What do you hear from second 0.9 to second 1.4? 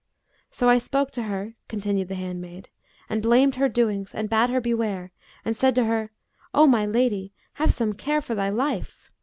to